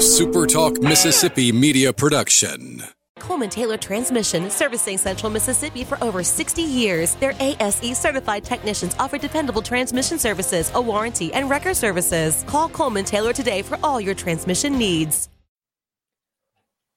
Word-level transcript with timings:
SuperTalk 0.00 0.82
Mississippi 0.82 1.52
media 1.52 1.92
production. 1.92 2.82
Coleman 3.18 3.50
Taylor 3.50 3.76
Transmission, 3.76 4.48
servicing 4.48 4.96
Central 4.96 5.30
Mississippi 5.30 5.84
for 5.84 6.02
over 6.02 6.22
60 6.22 6.62
years. 6.62 7.16
Their 7.16 7.34
ASE 7.38 7.98
certified 7.98 8.42
technicians 8.42 8.94
offer 8.98 9.18
dependable 9.18 9.60
transmission 9.60 10.18
services, 10.18 10.72
a 10.74 10.80
warranty, 10.80 11.34
and 11.34 11.50
record 11.50 11.76
services. 11.76 12.46
Call 12.46 12.70
Coleman 12.70 13.04
Taylor 13.04 13.34
today 13.34 13.60
for 13.60 13.78
all 13.82 14.00
your 14.00 14.14
transmission 14.14 14.78
needs. 14.78 15.28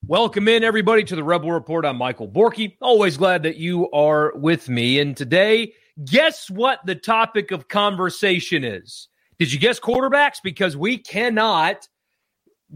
Welcome 0.07 0.47
in, 0.47 0.63
everybody, 0.63 1.03
to 1.03 1.15
the 1.17 1.25
Rebel 1.25 1.51
Report. 1.51 1.83
I'm 1.83 1.97
Michael 1.97 2.29
Borky. 2.29 2.77
Always 2.79 3.17
glad 3.17 3.43
that 3.43 3.57
you 3.57 3.91
are 3.91 4.31
with 4.33 4.69
me. 4.69 5.01
And 5.01 5.17
today, 5.17 5.73
guess 6.05 6.49
what 6.49 6.79
the 6.85 6.95
topic 6.95 7.51
of 7.51 7.67
conversation 7.67 8.63
is? 8.63 9.09
Did 9.39 9.51
you 9.51 9.59
guess 9.59 9.77
quarterbacks? 9.77 10.37
Because 10.41 10.77
we 10.77 10.97
cannot 10.97 11.89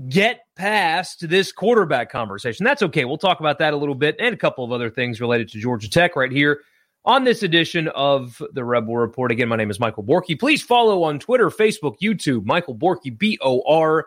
get 0.10 0.42
past 0.56 1.28
this 1.28 1.52
quarterback 1.52 2.12
conversation. 2.12 2.64
That's 2.64 2.84
okay. 2.84 3.06
We'll 3.06 3.18
talk 3.18 3.40
about 3.40 3.60
that 3.60 3.74
a 3.74 3.78
little 3.78 3.96
bit 3.96 4.16
and 4.20 4.34
a 4.34 4.38
couple 4.38 4.64
of 4.64 4.72
other 4.72 4.90
things 4.90 5.20
related 5.20 5.50
to 5.50 5.60
Georgia 5.60 5.90
Tech 5.90 6.16
right 6.16 6.32
here 6.32 6.62
on 7.04 7.24
this 7.24 7.42
edition 7.42 7.88
of 7.90 8.42
the 8.54 8.64
Rebel 8.64 8.96
Report. 8.96 9.32
Again, 9.32 9.48
my 9.48 9.56
name 9.56 9.72
is 9.72 9.80
Michael 9.80 10.04
Borky. 10.04 10.40
Please 10.40 10.62
follow 10.62 11.04
on 11.04 11.20
Twitter, 11.20 11.50
Facebook, 11.50 11.96
YouTube, 12.02 12.46
Michael 12.46 12.76
Borky, 12.76 13.18
B 13.18 13.40
O 13.42 13.64
R 13.68 14.06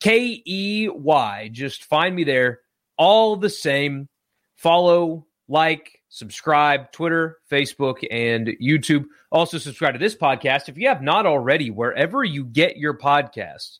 K 0.00 0.42
E 0.44 0.88
Y. 0.88 1.50
Just 1.52 1.84
find 1.84 2.14
me 2.14 2.24
there. 2.24 2.60
All 2.96 3.36
the 3.36 3.50
same. 3.50 4.08
Follow, 4.56 5.26
like, 5.48 6.00
subscribe, 6.10 6.92
Twitter, 6.92 7.38
Facebook, 7.50 8.06
and 8.08 8.48
YouTube. 8.62 9.06
Also, 9.32 9.58
subscribe 9.58 9.94
to 9.94 9.98
this 9.98 10.14
podcast 10.14 10.68
if 10.68 10.78
you 10.78 10.86
have 10.86 11.02
not 11.02 11.26
already, 11.26 11.70
wherever 11.70 12.22
you 12.22 12.44
get 12.44 12.76
your 12.76 12.96
podcasts 12.96 13.78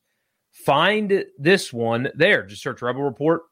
find 0.65 1.25
this 1.39 1.73
one 1.73 2.09
there. 2.15 2.45
Just 2.45 2.63
search 2.63 2.83
Rebel 2.83 3.03
Report. 3.03 3.43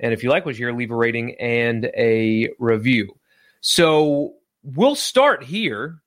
And 0.00 0.12
if 0.12 0.22
you 0.22 0.30
like 0.30 0.44
what 0.44 0.58
you 0.58 0.66
hear, 0.66 0.76
leave 0.76 0.90
a 0.90 0.96
rating 0.96 1.34
and 1.40 1.86
a 1.96 2.50
review. 2.58 3.16
So 3.60 4.34
we'll 4.62 4.94
start 4.94 5.42
here 5.42 6.02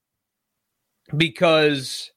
because 1.15 2.11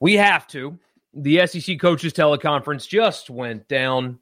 we 0.00 0.14
have 0.14 0.46
to. 0.48 0.78
The 1.14 1.46
SEC 1.46 1.80
coaches 1.80 2.12
teleconference 2.12 2.86
just 2.86 3.30
went 3.30 3.68
down. 3.68 4.18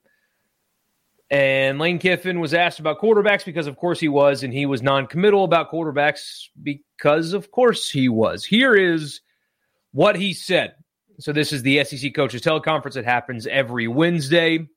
And 1.30 1.80
Lane 1.80 1.98
Kiffin 1.98 2.38
was 2.38 2.54
asked 2.54 2.78
about 2.78 3.00
quarterbacks 3.00 3.44
because, 3.44 3.66
of 3.66 3.76
course, 3.76 3.98
he 3.98 4.06
was. 4.06 4.44
And 4.44 4.52
he 4.52 4.66
was 4.66 4.82
non 4.82 5.06
committal 5.06 5.42
about 5.42 5.72
quarterbacks 5.72 6.48
because, 6.62 7.32
of 7.32 7.50
course, 7.50 7.90
he 7.90 8.08
was. 8.08 8.44
Here 8.44 8.74
is 8.74 9.20
what 9.90 10.14
he 10.14 10.32
said 10.32 10.74
so 11.18 11.32
this 11.32 11.52
is 11.52 11.62
the 11.62 11.84
SEC 11.84 12.14
coaches 12.14 12.42
teleconference 12.42 12.94
that 12.94 13.04
happens 13.04 13.46
every 13.46 13.88
Wednesday. 13.88 14.68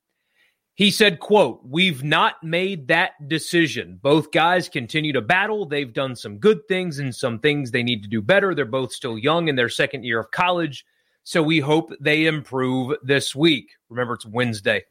He 0.75 0.91
said, 0.91 1.19
quote, 1.19 1.61
we've 1.63 2.03
not 2.03 2.35
made 2.43 2.89
that 2.89 3.13
decision. 3.27 3.99
Both 3.99 4.31
guys 4.31 4.69
continue 4.69 5.11
to 5.13 5.21
battle. 5.21 5.65
They've 5.65 5.91
done 5.91 6.15
some 6.15 6.37
good 6.37 6.59
things 6.67 6.99
and 6.99 7.15
some 7.15 7.39
things 7.39 7.71
they 7.71 7.81
need 7.81 8.03
to 8.03 8.09
do 8.09 8.21
better. 8.21 8.53
They're 8.53 8.65
both 8.65 8.93
still 8.93 9.17
young 9.17 9.47
in 9.47 9.55
their 9.55 9.69
second 9.69 10.03
year 10.03 10.19
of 10.19 10.29
college. 10.29 10.85
So 11.23 11.41
we 11.41 11.59
hope 11.59 11.91
they 11.99 12.27
improve 12.27 12.95
this 13.01 13.35
week. 13.35 13.71
Remember, 13.89 14.13
it's 14.13 14.25
Wednesday. 14.25 14.85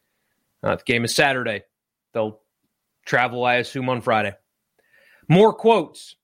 Uh, 0.61 0.75
the 0.75 0.83
game 0.83 1.05
is 1.05 1.15
Saturday. 1.15 1.63
They'll 2.13 2.41
travel, 3.05 3.45
I 3.45 3.55
assume, 3.55 3.87
on 3.87 4.01
Friday. 4.01 4.33
More 5.29 5.53
quotes. 5.53 6.17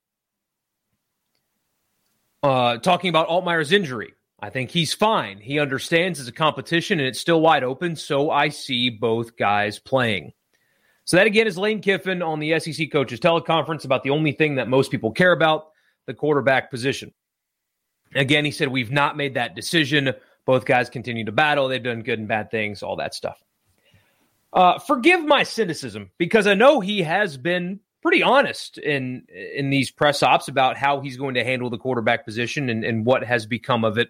Uh, 2.44 2.80
talking 2.80 3.10
about 3.10 3.30
Altmyer's 3.30 3.72
injury. 3.72 4.14
I 4.44 4.50
think 4.50 4.72
he's 4.72 4.94
fine. 4.94 5.38
He 5.38 5.58
understands 5.58 6.20
it's 6.20 6.28
a 6.28 6.34
competition 6.34 7.00
and 7.00 7.08
it's 7.08 7.20
still 7.20 7.40
wide 7.40 7.64
open. 7.64 7.96
So 7.96 8.30
I 8.30 8.50
see 8.50 8.90
both 8.90 9.38
guys 9.38 9.80
playing. 9.80 10.34
So 11.06 11.16
that 11.16 11.28
again 11.28 11.48
is 11.48 11.58
Lane 11.58 11.82
Kiffin 11.82 12.22
on 12.22 12.42
the 12.42 12.60
SEC 12.60 12.92
coaches 12.92 13.22
teleconference 13.22 13.86
about 13.86 14.04
the 14.04 14.10
only 14.10 14.34
thing 14.34 14.56
that 14.56 14.68
most 14.68 14.92
people 14.92 15.14
care 15.14 15.32
about 15.32 15.68
the 16.08 16.14
quarterback 16.14 16.70
position. 16.70 17.14
Again, 18.16 18.44
he 18.44 18.52
said, 18.52 18.68
We've 18.68 18.92
not 18.92 19.16
made 19.16 19.36
that 19.36 19.56
decision. 19.56 20.12
Both 20.46 20.66
guys 20.66 20.90
continue 20.90 21.24
to 21.24 21.32
battle. 21.32 21.70
They've 21.70 21.82
done 21.82 22.02
good 22.02 22.20
and 22.20 22.28
bad 22.28 22.52
things, 22.52 22.84
all 22.84 22.98
that 22.98 23.16
stuff. 23.16 23.42
Uh, 24.52 24.78
forgive 24.78 25.24
my 25.24 25.44
cynicism 25.44 26.12
because 26.18 26.48
I 26.48 26.54
know 26.54 26.82
he 26.82 27.04
has 27.04 27.38
been 27.38 27.80
pretty 28.02 28.22
honest 28.22 28.78
in 28.78 29.26
in 29.32 29.70
these 29.70 29.90
press 29.90 30.22
ops 30.22 30.50
about 30.50 30.76
how 30.76 31.00
he's 31.00 31.16
going 31.16 31.36
to 31.36 31.46
handle 31.46 31.70
the 31.70 31.78
quarterback 31.78 32.26
position 32.26 32.70
and, 32.70 32.84
and 32.84 33.06
what 33.06 33.24
has 33.24 33.46
become 33.46 33.86
of 33.86 33.98
it 33.98 34.10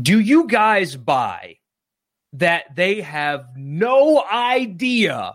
do 0.00 0.20
you 0.20 0.46
guys 0.46 0.96
buy 0.96 1.56
that 2.34 2.64
they 2.74 3.00
have 3.00 3.46
no 3.56 4.24
idea 4.24 5.34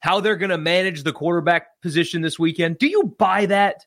how 0.00 0.20
they're 0.20 0.36
going 0.36 0.50
to 0.50 0.58
manage 0.58 1.04
the 1.04 1.12
quarterback 1.12 1.80
position 1.82 2.22
this 2.22 2.38
weekend? 2.38 2.78
Do 2.78 2.88
you 2.88 3.14
buy 3.18 3.46
that? 3.46 3.84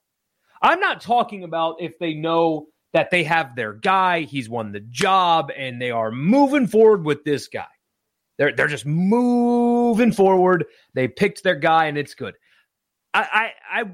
I'm 0.62 0.80
not 0.80 1.02
talking 1.02 1.44
about 1.44 1.76
if 1.80 2.00
they 2.00 2.14
know 2.14 2.68
that 2.94 3.12
they 3.12 3.24
have 3.26 3.56
their 3.56 3.74
guy, 3.74 4.22
he's 4.22 4.50
won 4.50 4.72
the 4.72 4.80
job, 4.80 5.52
and 5.56 5.82
they 5.82 5.92
are 5.92 6.12
moving 6.12 6.66
forward 6.66 7.04
with 7.06 7.26
this 7.26 7.48
guy. 7.48 7.66
They're 8.38 8.54
they're 8.54 8.68
just 8.68 8.86
moving 8.86 10.12
forward. 10.12 10.66
They 10.94 11.08
picked 11.08 11.44
their 11.44 11.56
guy, 11.56 11.86
and 11.86 11.98
it's 11.98 12.16
good. 12.16 12.36
I 13.14 13.52
I, 13.72 13.82
I 13.82 13.92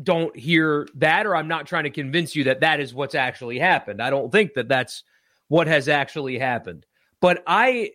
don't 0.00 0.34
hear 0.36 0.88
that, 0.94 1.26
or 1.26 1.36
I'm 1.36 1.48
not 1.48 1.66
trying 1.66 1.84
to 1.84 1.90
convince 1.90 2.34
you 2.34 2.44
that 2.44 2.60
that 2.60 2.80
is 2.80 2.94
what's 2.94 3.14
actually 3.14 3.58
happened. 3.58 4.00
I 4.00 4.10
don't 4.10 4.30
think 4.30 4.54
that 4.54 4.68
that's 4.68 5.02
what 5.48 5.66
has 5.66 5.88
actually 5.88 6.38
happened. 6.38 6.86
But 7.20 7.42
I 7.46 7.92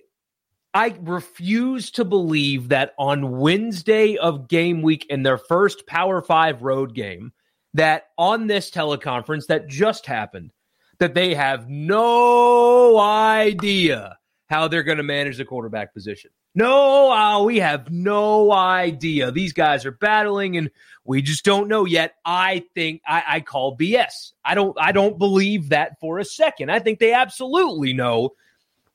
I 0.74 0.96
refuse 1.02 1.90
to 1.92 2.06
believe 2.06 2.70
that 2.70 2.94
on 3.00 3.40
Wednesday 3.40 4.16
of 4.18 4.48
game 4.48 4.82
week 4.82 5.08
in 5.10 5.24
their 5.24 5.38
first 5.38 5.88
Power 5.88 6.22
5 6.22 6.62
road 6.62 6.94
game 6.94 7.34
that 7.74 8.10
on 8.18 8.48
this 8.48 8.70
teleconference 8.70 9.48
that 9.48 9.68
just 9.68 10.06
happened 10.06 10.52
that 11.00 11.14
they 11.14 11.34
have 11.34 11.70
no 11.70 13.00
idea 13.00 14.18
how 14.50 14.68
they're 14.68 14.84
going 14.84 14.98
to 14.98 15.04
manage 15.04 15.38
the 15.38 15.46
quarterback 15.46 15.94
position. 15.94 16.32
No, 16.58 17.12
uh, 17.12 17.44
we 17.44 17.60
have 17.60 17.92
no 17.92 18.52
idea. 18.52 19.32
These 19.32 19.54
guys 19.54 19.86
are 19.86 19.92
battling, 19.92 20.58
and 20.58 20.72
we 21.06 21.22
just 21.22 21.46
don't 21.46 21.68
know 21.68 21.86
yet. 21.86 22.16
I 22.26 22.64
think 22.74 23.04
I, 23.06 23.24
I 23.28 23.40
call 23.42 23.78
BS. 23.78 24.32
I 24.44 24.56
don't. 24.56 24.76
I 24.82 24.92
don't 24.92 25.20
believe 25.20 25.70
that 25.70 26.00
for 26.00 26.18
a 26.18 26.26
second. 26.26 26.72
I 26.72 26.80
think 26.80 26.98
they 26.98 27.14
absolutely 27.14 27.94
know 27.94 28.32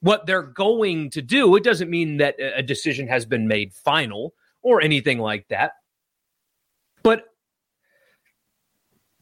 what 0.01 0.27
they're 0.27 0.43
going 0.43 1.11
to 1.11 1.23
do. 1.23 1.55
It 1.55 1.63
doesn't 1.63 1.89
mean 1.89 2.17
that 2.17 2.35
a 2.41 2.65
decision 2.65 3.07
has 3.07 3.27
been 3.27 3.47
made 3.47 3.73
final 3.73 4.35
or 4.63 4.83
anything 4.83 5.21
like 5.21 5.47
that, 5.47 5.71
but 7.05 7.27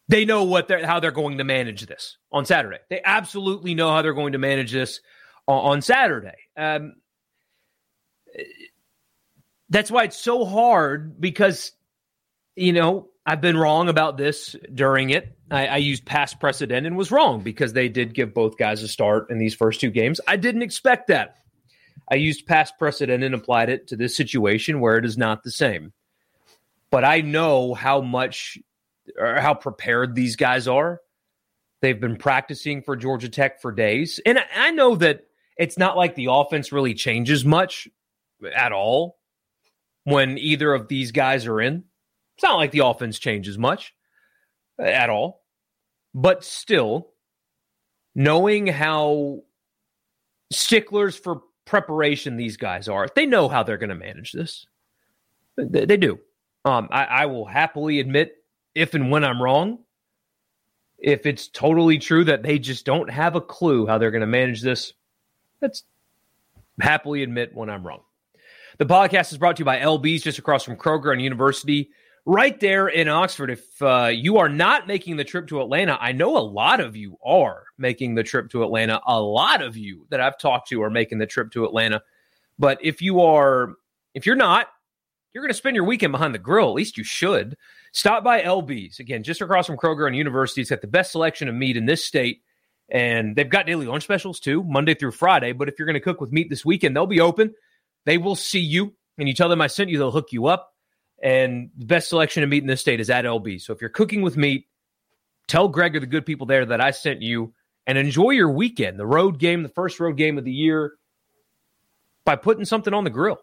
they 0.09 0.25
know 0.25 0.45
what 0.45 0.67
they're 0.67 0.87
how 0.87 0.99
they're 0.99 1.11
going 1.11 1.37
to 1.37 1.45
manage 1.45 1.85
this 1.85 2.17
on 2.33 2.47
Saturday. 2.47 2.79
They 2.89 3.03
absolutely 3.05 3.75
know 3.75 3.91
how 3.91 4.01
they're 4.01 4.15
going 4.15 4.33
to 4.33 4.39
manage 4.39 4.73
this 4.73 5.03
on, 5.47 5.73
on 5.73 5.83
Saturday. 5.83 6.39
Um, 6.57 6.95
that's 9.71 9.91
why 9.91 10.05
it's 10.05 10.19
so 10.19 10.45
hard 10.45 11.21
because, 11.21 11.73
you 12.57 12.73
know, 12.73 13.09
I've 13.25 13.41
been 13.41 13.57
wrong 13.57 13.89
about 13.89 14.17
this 14.17 14.57
during 14.75 15.11
it. 15.11 15.37
I, 15.51 15.67
I, 15.67 15.77
used 15.77 16.05
past 16.05 16.41
precedent 16.41 16.87
and 16.87 16.97
was 16.97 17.11
wrong 17.11 17.43
because 17.43 17.73
they 17.73 17.89
did 17.89 18.15
give 18.15 18.35
both 18.35 18.57
guys 18.57 18.83
a 18.83 18.89
start 18.89 19.31
in 19.31 19.39
these 19.39 19.55
first 19.55 19.81
two 19.81 19.91
games. 19.91 20.21
I 20.27 20.37
didn't 20.37 20.63
expect 20.63 21.09
that. 21.09 21.37
I 22.11 22.17
used 22.17 22.47
past 22.47 22.75
precedent 22.79 23.23
and 23.23 23.35
applied 23.35 23.69
it 23.69 23.89
to 23.89 23.97
this 23.97 24.17
situation 24.17 24.81
where 24.81 24.97
it 24.97 25.05
is 25.05 25.17
not 25.17 25.43
the 25.43 25.51
same. 25.51 25.93
But 26.91 27.05
I 27.05 27.21
know 27.21 27.75
how 27.75 28.01
much 28.01 28.59
or 29.17 29.41
how 29.41 29.55
prepared 29.55 30.15
these 30.15 30.37
guys 30.37 30.67
are. 30.67 31.01
They've 31.83 32.01
been 32.01 32.17
practicing 32.17 32.83
for 32.83 32.97
Georgia 32.97 33.29
Tech 33.29 33.61
for 33.61 33.73
days. 33.73 34.21
And 34.27 34.39
I, 34.39 34.45
I 34.57 34.71
know 34.71 34.97
that 34.97 35.27
it's 35.57 35.79
not 35.79 35.97
like 35.97 36.15
the 36.15 36.29
offense 36.31 36.73
really 36.73 36.95
changes 36.95 37.45
much 37.45 37.89
at 38.55 38.73
all 38.73 39.19
when 40.05 40.39
either 40.39 40.73
of 40.73 40.89
these 40.89 41.13
guys 41.13 41.47
are 41.47 41.61
in. 41.61 41.85
It's 42.37 42.43
not 42.43 42.57
like 42.57 42.71
the 42.71 42.87
offense 42.87 43.19
changes 43.19 43.59
much 43.59 43.95
at 44.79 45.11
all. 45.11 45.43
But 46.15 46.43
still, 46.45 47.11
knowing 48.15 48.67
how 48.67 49.41
sticklers 50.51 51.17
for 51.17 51.43
preparation 51.65 52.37
these 52.37 52.57
guys 52.57 52.89
are, 52.89 53.09
they 53.15 53.27
know 53.27 53.49
how 53.49 53.63
they're 53.63 53.79
going 53.79 53.91
to 53.91 53.95
manage 53.95 54.33
this. 54.33 54.67
They, 55.57 55.85
they 55.85 55.97
do. 55.97 56.19
Um, 56.65 56.89
I, 56.91 57.05
I 57.05 57.27
will 57.27 57.47
happily 57.47 58.01
admit 58.01 58.37
if 58.75 58.95
and 58.95 59.11
when 59.11 59.25
I'm 59.25 59.43
wrong. 59.43 59.79
If 60.99 61.25
it's 61.25 61.49
totally 61.49 61.99
true 61.99 62.25
that 62.25 62.43
they 62.43 62.59
just 62.59 62.85
don't 62.85 63.09
have 63.09 63.35
a 63.35 63.41
clue 63.41 63.87
how 63.87 63.97
they're 63.97 64.11
going 64.11 64.21
to 64.21 64.27
manage 64.27 64.61
this, 64.61 64.93
that's 65.61 65.85
happily 66.79 67.23
admit 67.23 67.55
when 67.55 67.71
I'm 67.71 67.87
wrong. 67.87 68.03
The 68.81 68.87
podcast 68.87 69.31
is 69.31 69.37
brought 69.37 69.57
to 69.57 69.61
you 69.61 69.67
by 69.67 69.79
LB's 69.79 70.23
just 70.23 70.39
across 70.39 70.65
from 70.65 70.75
Kroger 70.75 71.13
and 71.13 71.21
University 71.21 71.91
right 72.25 72.59
there 72.61 72.89
in 72.89 73.09
Oxford. 73.09 73.51
If 73.51 73.83
uh, 73.83 74.09
you 74.11 74.39
are 74.39 74.49
not 74.49 74.87
making 74.87 75.19
the 75.19 75.25
trip 75.25 75.49
to 75.49 75.61
Atlanta, 75.61 75.99
I 76.01 76.13
know 76.13 76.39
a 76.39 76.41
lot 76.41 76.81
of 76.81 76.97
you 76.97 77.19
are 77.23 77.65
making 77.77 78.15
the 78.15 78.23
trip 78.23 78.49
to 78.53 78.65
Atlanta. 78.65 78.99
A 79.07 79.21
lot 79.21 79.61
of 79.61 79.77
you 79.77 80.07
that 80.09 80.23
I've 80.23 80.39
talked 80.39 80.71
to 80.71 80.83
are 80.83 80.89
making 80.89 81.19
the 81.19 81.27
trip 81.27 81.51
to 81.51 81.67
Atlanta. 81.67 82.01
But 82.59 82.79
if 82.81 83.03
you 83.03 83.21
are, 83.21 83.75
if 84.15 84.25
you're 84.25 84.35
not, 84.35 84.69
you're 85.35 85.43
going 85.43 85.53
to 85.53 85.59
spend 85.59 85.77
your 85.77 85.85
weekend 85.85 86.13
behind 86.13 86.35
the 86.35 86.39
grill. 86.39 86.69
At 86.69 86.75
least 86.75 86.97
you 86.97 87.05
should. 87.05 87.59
Stop 87.93 88.25
by 88.25 88.41
LB's 88.41 88.99
again, 88.99 89.23
just 89.23 89.43
across 89.43 89.67
from 89.67 89.77
Kroger 89.77 90.07
and 90.07 90.17
University. 90.17 90.63
It's 90.63 90.71
got 90.71 90.81
the 90.81 90.87
best 90.87 91.13
selection 91.13 91.49
of 91.49 91.55
meat 91.55 91.77
in 91.77 91.85
this 91.85 92.03
state. 92.03 92.41
And 92.89 93.37
they've 93.37 93.47
got 93.47 93.67
daily 93.67 93.85
lunch 93.85 94.05
specials 94.05 94.41
too, 94.41 94.65
Monday 94.65 94.95
through 94.95 95.13
Friday. 95.13 95.53
But 95.53 95.69
if 95.69 95.79
you're 95.79 95.85
going 95.85 95.93
to 95.93 96.01
cook 96.01 96.23
with 96.23 96.33
meat 96.33 96.49
this 96.49 96.65
weekend, 96.65 96.97
they'll 96.97 97.07
be 97.07 97.21
open. 97.21 97.53
They 98.07 98.19
will 98.19 98.37
see 98.37 98.61
you 98.61 98.95
and 99.21 99.29
you 99.29 99.35
tell 99.35 99.49
them 99.49 99.61
I 99.61 99.67
sent 99.67 99.91
you, 99.91 99.99
they'll 99.99 100.11
hook 100.11 100.33
you 100.33 100.47
up. 100.47 100.73
And 101.23 101.71
the 101.77 101.85
best 101.85 102.09
selection 102.09 102.43
of 102.43 102.49
meat 102.49 102.63
in 102.63 102.67
this 102.67 102.81
state 102.81 103.01
is 103.01 103.11
at 103.11 103.27
LB. 103.27 103.61
So 103.61 103.75
if 103.75 103.81
you're 103.83 103.91
cooking 103.91 104.23
with 104.23 104.39
meat, 104.39 104.67
tell 105.47 105.69
Greg 105.69 105.95
or 105.95 106.01
the 106.01 106.07
good 106.07 106.25
people 106.25 106.47
there 106.47 106.65
that 106.65 106.81
I 106.81 106.93
sent 106.93 107.21
you 107.21 107.53
and 107.87 107.99
enjoy 107.99 108.31
your 108.31 108.51
weekend, 108.51 108.99
the 108.99 109.07
road 109.07 109.39
game, 109.39 109.63
the 109.63 109.69
first 109.69 110.01
road 110.01 110.17
game 110.17 110.39
of 110.39 110.45
the 110.45 110.53
year, 110.53 110.95
by 112.25 112.37
putting 112.37 112.65
something 112.65 112.95
on 112.95 113.05
the 113.05 113.11
grill. 113.11 113.39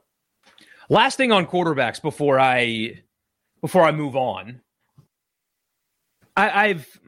Last 0.90 1.18
thing 1.18 1.32
on 1.32 1.46
quarterbacks 1.46 2.02
before 2.02 2.40
I 2.40 3.04
before 3.62 3.84
I 3.84 3.92
move 3.92 4.16
on. 4.16 4.62
I, 6.36 6.70
I've 6.70 7.00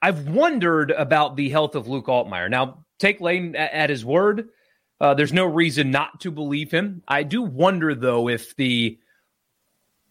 I've 0.00 0.28
wondered 0.28 0.90
about 0.92 1.36
the 1.36 1.48
health 1.48 1.74
of 1.74 1.88
Luke 1.88 2.06
Altmyer. 2.06 2.48
Now, 2.50 2.84
take 2.98 3.20
Lane 3.20 3.56
at, 3.56 3.72
at 3.72 3.90
his 3.90 4.04
word. 4.04 4.50
Uh, 5.00 5.14
there's 5.14 5.32
no 5.32 5.44
reason 5.44 5.90
not 5.90 6.20
to 6.20 6.30
believe 6.30 6.70
him. 6.70 7.02
I 7.06 7.22
do 7.22 7.42
wonder, 7.42 7.94
though, 7.94 8.28
if 8.28 8.56
the 8.56 8.98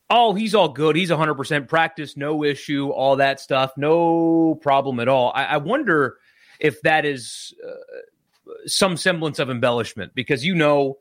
oh, 0.10 0.34
he's 0.34 0.56
all 0.56 0.70
good, 0.70 0.96
he's 0.96 1.10
100% 1.10 1.68
practice, 1.68 2.16
no 2.16 2.44
issue, 2.44 2.90
all 2.90 3.18
that 3.18 3.40
stuff, 3.40 3.74
no 3.76 4.56
problem 4.62 5.00
at 5.00 5.08
all. 5.08 5.32
I, 5.36 5.46
I 5.46 5.58
wonder 5.58 6.18
if 6.60 6.82
that 6.82 7.06
is 7.06 7.54
uh, 7.66 8.52
some 8.66 8.98
semblance 8.98 9.40
of 9.40 9.50
embellishment 9.50 10.14
because 10.16 10.46
you 10.46 10.56
know 10.56 11.00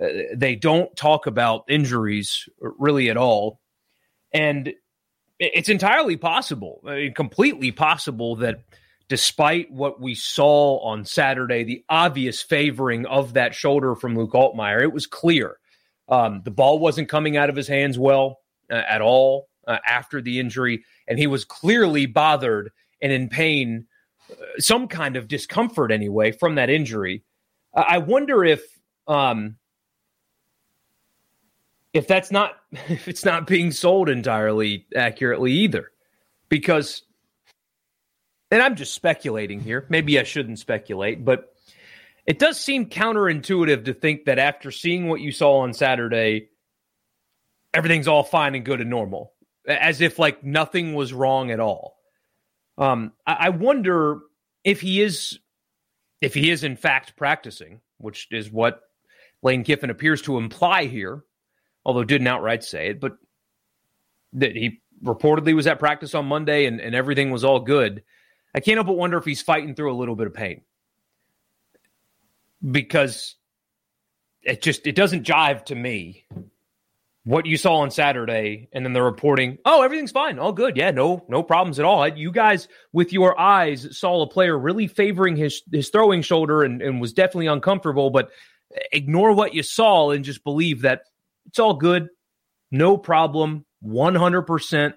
uh, 0.00 0.06
they 0.34 0.54
don't 0.54 0.94
talk 0.96 1.26
about 1.26 1.64
injuries 1.68 2.48
really 2.60 3.10
at 3.10 3.16
all. 3.16 3.60
And 4.32 4.72
it's 5.38 5.68
entirely 5.68 6.16
possible, 6.16 6.80
I 6.86 6.94
mean, 6.94 7.14
completely 7.14 7.72
possible 7.72 8.36
that 8.36 8.62
despite 9.08 9.70
what 9.70 10.00
we 10.00 10.14
saw 10.14 10.78
on 10.78 11.04
Saturday, 11.04 11.64
the 11.64 11.84
obvious 11.88 12.42
favoring 12.42 13.06
of 13.06 13.34
that 13.34 13.54
shoulder 13.54 13.94
from 13.94 14.16
Luke 14.16 14.32
Altmyer, 14.32 14.82
it 14.82 14.92
was 14.92 15.06
clear. 15.06 15.58
Um, 16.08 16.42
the 16.44 16.50
ball 16.50 16.78
wasn't 16.78 17.08
coming 17.08 17.36
out 17.36 17.50
of 17.50 17.56
his 17.56 17.68
hands 17.68 17.98
well 17.98 18.40
uh, 18.70 18.74
at 18.88 19.00
all 19.00 19.48
uh, 19.66 19.78
after 19.86 20.20
the 20.20 20.38
injury, 20.40 20.84
and 21.08 21.18
he 21.18 21.26
was 21.26 21.44
clearly 21.44 22.06
bothered 22.06 22.70
and 23.00 23.12
in 23.12 23.28
pain, 23.28 23.86
uh, 24.30 24.34
some 24.58 24.88
kind 24.88 25.16
of 25.16 25.28
discomfort 25.28 25.92
anyway 25.92 26.32
from 26.32 26.54
that 26.54 26.70
injury. 26.70 27.22
I 27.74 27.98
wonder 27.98 28.44
if 28.44 28.62
um, 29.08 29.56
if 31.92 32.06
that's 32.06 32.30
not 32.30 32.56
if 32.88 33.08
it's 33.08 33.24
not 33.24 33.46
being 33.46 33.70
sold 33.70 34.08
entirely 34.08 34.86
accurately 34.94 35.52
either, 35.52 35.90
because 36.48 37.02
and 38.54 38.62
I'm 38.62 38.76
just 38.76 38.94
speculating 38.94 39.58
here. 39.58 39.84
Maybe 39.88 40.16
I 40.16 40.22
shouldn't 40.22 40.60
speculate, 40.60 41.24
but 41.24 41.52
it 42.24 42.38
does 42.38 42.58
seem 42.58 42.88
counterintuitive 42.88 43.86
to 43.86 43.92
think 43.92 44.26
that 44.26 44.38
after 44.38 44.70
seeing 44.70 45.08
what 45.08 45.20
you 45.20 45.32
saw 45.32 45.58
on 45.58 45.74
Saturday, 45.74 46.50
everything's 47.74 48.06
all 48.06 48.22
fine 48.22 48.54
and 48.54 48.64
good 48.64 48.80
and 48.80 48.88
normal, 48.88 49.32
as 49.66 50.00
if 50.00 50.20
like 50.20 50.44
nothing 50.44 50.94
was 50.94 51.12
wrong 51.12 51.50
at 51.50 51.58
all. 51.58 51.96
Um, 52.78 53.10
I, 53.26 53.32
I 53.40 53.48
wonder 53.48 54.20
if 54.62 54.80
he 54.80 55.02
is, 55.02 55.40
if 56.20 56.32
he 56.32 56.48
is 56.48 56.62
in 56.62 56.76
fact 56.76 57.16
practicing, 57.16 57.80
which 57.98 58.28
is 58.30 58.52
what 58.52 58.82
Lane 59.42 59.64
Kiffin 59.64 59.90
appears 59.90 60.22
to 60.22 60.38
imply 60.38 60.84
here, 60.84 61.24
although 61.84 62.04
didn't 62.04 62.28
outright 62.28 62.62
say 62.62 62.90
it, 62.90 63.00
but 63.00 63.16
that 64.34 64.54
he 64.54 64.80
reportedly 65.02 65.56
was 65.56 65.66
at 65.66 65.80
practice 65.80 66.14
on 66.14 66.26
Monday 66.26 66.66
and, 66.66 66.80
and 66.80 66.94
everything 66.94 67.32
was 67.32 67.42
all 67.42 67.58
good. 67.58 68.04
I 68.54 68.60
can't 68.60 68.76
help 68.76 68.86
but 68.86 68.96
wonder 68.96 69.18
if 69.18 69.24
he's 69.24 69.42
fighting 69.42 69.74
through 69.74 69.92
a 69.92 69.96
little 69.98 70.16
bit 70.16 70.26
of 70.26 70.34
pain 70.34 70.62
because 72.68 73.34
it 74.42 74.62
just 74.62 74.86
it 74.86 74.94
doesn't 74.94 75.26
jive 75.26 75.64
to 75.66 75.74
me 75.74 76.26
what 77.24 77.46
you 77.46 77.56
saw 77.56 77.76
on 77.76 77.90
Saturday 77.90 78.68
and 78.72 78.84
then 78.84 78.92
the 78.92 79.02
reporting, 79.02 79.56
oh, 79.64 79.82
everything's 79.82 80.10
fine, 80.10 80.38
all 80.38 80.52
good. 80.52 80.76
Yeah, 80.76 80.90
no, 80.90 81.24
no 81.28 81.42
problems 81.42 81.78
at 81.78 81.86
all. 81.86 82.06
You 82.06 82.30
guys 82.30 82.68
with 82.92 83.12
your 83.12 83.38
eyes 83.40 83.98
saw 83.98 84.22
a 84.22 84.28
player 84.28 84.58
really 84.58 84.86
favoring 84.86 85.34
his 85.36 85.62
his 85.72 85.88
throwing 85.88 86.22
shoulder 86.22 86.62
and, 86.62 86.82
and 86.82 87.00
was 87.00 87.12
definitely 87.12 87.46
uncomfortable, 87.46 88.10
but 88.10 88.30
ignore 88.92 89.32
what 89.32 89.54
you 89.54 89.62
saw 89.62 90.10
and 90.10 90.24
just 90.24 90.44
believe 90.44 90.82
that 90.82 91.02
it's 91.46 91.58
all 91.58 91.74
good, 91.74 92.08
no 92.70 92.96
problem, 92.96 93.64
100%. 93.84 94.94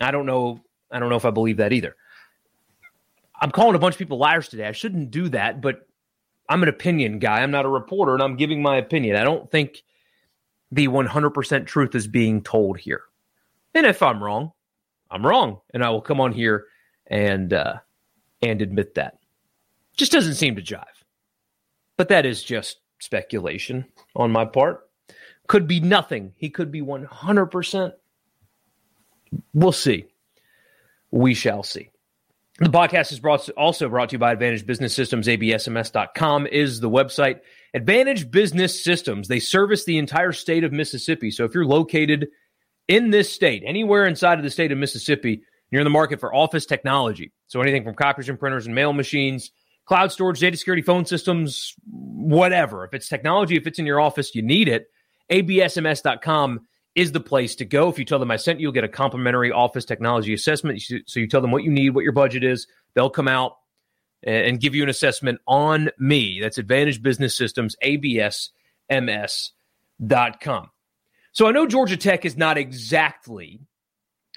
I 0.00 0.10
don't 0.10 0.26
know 0.26 0.60
I 0.90 0.98
don't 0.98 1.10
know 1.10 1.16
if 1.16 1.24
I 1.24 1.30
believe 1.30 1.58
that 1.58 1.72
either. 1.72 1.96
I'm 3.40 3.50
calling 3.50 3.74
a 3.74 3.78
bunch 3.78 3.94
of 3.94 3.98
people 3.98 4.18
liars 4.18 4.48
today. 4.48 4.66
I 4.66 4.72
shouldn't 4.72 5.10
do 5.10 5.28
that, 5.28 5.60
but 5.60 5.86
I'm 6.48 6.62
an 6.62 6.68
opinion 6.68 7.18
guy. 7.18 7.40
I'm 7.40 7.50
not 7.50 7.66
a 7.66 7.68
reporter, 7.68 8.14
and 8.14 8.22
I'm 8.22 8.36
giving 8.36 8.62
my 8.62 8.76
opinion. 8.76 9.16
I 9.16 9.24
don't 9.24 9.50
think 9.50 9.82
the 10.72 10.88
100% 10.88 11.66
truth 11.66 11.94
is 11.94 12.06
being 12.06 12.42
told 12.42 12.78
here. 12.78 13.02
And 13.74 13.86
if 13.86 14.02
I'm 14.02 14.22
wrong, 14.22 14.52
I'm 15.10 15.24
wrong, 15.24 15.60
and 15.72 15.84
I 15.84 15.90
will 15.90 16.00
come 16.00 16.20
on 16.20 16.32
here 16.32 16.66
and 17.06 17.52
uh, 17.52 17.76
and 18.42 18.60
admit 18.60 18.94
that. 18.94 19.18
Just 19.96 20.12
doesn't 20.12 20.34
seem 20.34 20.56
to 20.56 20.62
jive. 20.62 20.84
But 21.96 22.08
that 22.08 22.26
is 22.26 22.42
just 22.42 22.78
speculation 22.98 23.84
on 24.14 24.30
my 24.30 24.44
part. 24.44 24.88
Could 25.46 25.66
be 25.66 25.80
nothing. 25.80 26.32
He 26.36 26.50
could 26.50 26.70
be 26.70 26.82
100%. 26.82 27.92
We'll 29.54 29.72
see 29.72 30.06
we 31.10 31.34
shall 31.34 31.62
see. 31.62 31.90
The 32.58 32.70
podcast 32.70 33.12
is 33.12 33.20
brought 33.20 33.48
also 33.50 33.88
brought 33.88 34.08
to 34.08 34.14
you 34.14 34.18
by 34.18 34.32
Advantage 34.32 34.66
Business 34.66 34.92
Systems. 34.92 35.28
ABSMS.com 35.28 36.48
is 36.48 36.80
the 36.80 36.90
website. 36.90 37.40
Advantage 37.72 38.30
Business 38.32 38.82
Systems, 38.82 39.28
they 39.28 39.38
service 39.38 39.84
the 39.84 39.98
entire 39.98 40.32
state 40.32 40.64
of 40.64 40.72
Mississippi. 40.72 41.30
So 41.30 41.44
if 41.44 41.54
you're 41.54 41.64
located 41.64 42.26
in 42.88 43.10
this 43.10 43.32
state, 43.32 43.62
anywhere 43.64 44.06
inside 44.06 44.38
of 44.38 44.44
the 44.44 44.50
state 44.50 44.72
of 44.72 44.78
Mississippi, 44.78 45.42
you're 45.70 45.82
in 45.82 45.84
the 45.84 45.90
market 45.90 46.18
for 46.18 46.34
office 46.34 46.66
technology. 46.66 47.32
So 47.46 47.60
anything 47.60 47.84
from 47.84 47.94
copiers 47.94 48.28
and 48.28 48.40
printers 48.40 48.66
and 48.66 48.74
mail 48.74 48.92
machines, 48.92 49.52
cloud 49.84 50.10
storage, 50.10 50.40
data 50.40 50.56
security, 50.56 50.82
phone 50.82 51.04
systems, 51.04 51.74
whatever. 51.86 52.84
If 52.84 52.92
it's 52.92 53.08
technology, 53.08 53.56
if 53.56 53.68
it's 53.68 53.78
in 53.78 53.86
your 53.86 54.00
office, 54.00 54.34
you 54.34 54.42
need 54.42 54.66
it. 54.66 54.86
ABSMS.com 55.30 56.66
is 56.98 57.12
the 57.12 57.20
place 57.20 57.54
to 57.56 57.64
go. 57.64 57.88
If 57.88 57.98
you 57.98 58.04
tell 58.04 58.18
them 58.18 58.32
I 58.32 58.36
sent 58.36 58.58
you, 58.58 58.64
you'll 58.64 58.72
get 58.72 58.82
a 58.82 58.88
complimentary 58.88 59.52
office 59.52 59.84
technology 59.84 60.34
assessment. 60.34 60.82
So 61.06 61.20
you 61.20 61.28
tell 61.28 61.40
them 61.40 61.52
what 61.52 61.62
you 61.62 61.70
need, 61.70 61.90
what 61.90 62.02
your 62.02 62.12
budget 62.12 62.42
is. 62.42 62.66
They'll 62.94 63.08
come 63.08 63.28
out 63.28 63.56
and 64.24 64.58
give 64.58 64.74
you 64.74 64.82
an 64.82 64.88
assessment 64.88 65.38
on 65.46 65.90
me. 65.98 66.40
That's 66.40 66.58
Advantage 66.58 67.00
Business 67.00 67.36
Systems, 67.36 67.76
ABSMS.com. 67.84 68.50
So 71.32 71.46
I 71.46 71.52
know 71.52 71.68
Georgia 71.68 71.96
Tech 71.96 72.24
is 72.24 72.36
not 72.36 72.58
exactly 72.58 73.60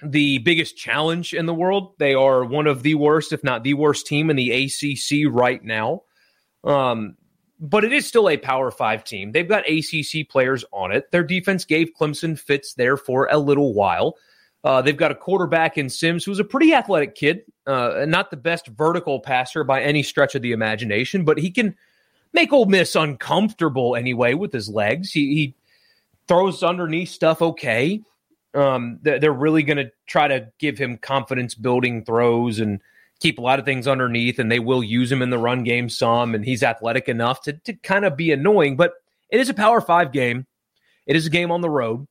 the 0.04 0.38
biggest 0.40 0.78
challenge 0.78 1.34
in 1.34 1.48
the 1.48 1.54
world. 1.54 1.94
They 1.98 2.14
are 2.14 2.46
one 2.46 2.68
of 2.68 2.84
the 2.84 2.94
worst, 2.94 3.34
if 3.34 3.44
not 3.44 3.64
the 3.64 3.74
worst 3.74 4.06
team 4.06 4.30
in 4.30 4.36
the 4.36 4.52
ACC 4.52 5.34
right 5.34 5.64
now. 5.64 6.04
Um, 6.64 7.16
but 7.62 7.84
it 7.84 7.94
is 7.94 8.08
still 8.08 8.28
a 8.28 8.38
Power 8.38 8.72
Five 8.72 9.04
team. 9.04 9.32
They've 9.32 9.48
got 9.48 9.70
ACC 9.70 10.28
players 10.28 10.66
on 10.74 10.92
it. 10.92 11.12
Their 11.12 11.24
defense 11.24 11.64
gave 11.64 11.92
Clemson 11.98 12.38
fits 12.38 12.74
there 12.74 12.98
for 12.98 13.28
a 13.32 13.38
little 13.38 13.74
while. 13.74 14.18
Uh, 14.64 14.82
they've 14.82 14.98
got 14.98 15.12
a 15.12 15.16
quarterback 15.16 15.78
in 15.78 15.90
Sims 15.90 16.26
who's 16.26 16.40
a 16.40 16.44
pretty 16.44 16.74
athletic 16.74 17.16
kid, 17.16 17.44
uh, 17.68 18.06
not 18.08 18.32
the 18.32 18.38
best 18.38 18.68
vertical 18.68 19.20
passer 19.20 19.64
by 19.64 19.82
any 19.82 20.04
stretch 20.04 20.36
of 20.36 20.42
the 20.42 20.52
imagination, 20.52 21.24
but 21.24 21.38
he 21.38 21.50
can 21.52 21.76
make 22.34 22.52
Ole 22.52 22.66
Miss 22.66 22.96
uncomfortable 22.96 23.96
anyway 23.96 24.34
with 24.34 24.52
his 24.52 24.70
legs. 24.70 25.12
He, 25.12 25.36
he 25.36 25.56
throws 26.28 26.64
underneath 26.64 27.10
stuff 27.10 27.42
okay. 27.42 28.02
Um, 28.54 29.00
they're 29.02 29.32
really 29.32 29.64
going 29.64 29.78
to 29.78 29.92
try 30.08 30.28
to 30.28 30.52
give 30.60 30.78
him 30.78 30.98
confidence 30.98 31.56
building 31.56 32.04
throws 32.04 32.60
and 32.60 32.82
keep 33.22 33.38
a 33.38 33.42
lot 33.42 33.60
of 33.60 33.66
things 33.66 33.88
underneath, 33.88 34.40
and 34.40 34.52
they 34.52 34.60
will 34.60 34.84
use 34.84 35.12
him 35.12 35.22
in 35.22 35.30
the 35.30 35.38
run 35.38 35.64
game 35.64 35.88
some, 35.88 36.36
and 36.36 36.44
he's 36.44 36.64
athletic 36.64 37.08
enough 37.08 37.42
to, 37.44 37.54
to 37.54 37.74
kind 37.74 38.04
of 38.04 38.18
be 38.18 38.32
annoying. 38.32 38.76
But 38.76 38.94
it 39.30 39.40
is 39.40 39.48
a 39.48 39.54
Power 39.54 39.80
Five 39.80 40.12
game. 40.12 40.46
It 41.08 41.16
is 41.16 41.28
a 41.28 41.30
game 41.30 41.52
on 41.52 41.62
the 41.62 41.70
road. 41.70 42.08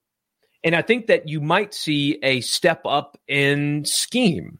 And 0.64 0.74
I 0.74 0.82
think 0.82 1.06
that 1.06 1.28
you 1.28 1.40
might 1.40 1.74
see 1.74 2.18
a 2.22 2.40
step 2.40 2.82
up 2.84 3.18
in 3.28 3.84
scheme. 3.84 4.58